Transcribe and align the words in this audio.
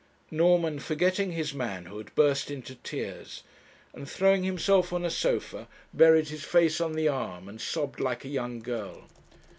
Norman, 0.31 0.79
forgetting 0.79 1.31
his 1.33 1.53
manhood, 1.53 2.09
burst 2.15 2.49
into 2.49 2.73
tears, 2.73 3.43
and 3.93 4.09
throwing 4.09 4.43
himself 4.43 4.91
on 4.91 5.05
a 5.05 5.11
sofa, 5.11 5.67
buried 5.93 6.29
his 6.29 6.43
face 6.43 6.81
on 6.81 6.93
the 6.93 7.07
arm 7.07 7.47
and 7.47 7.61
sobbed 7.61 7.99
like 7.99 8.25
a 8.25 8.27
young 8.27 8.61
girl. 8.61 9.05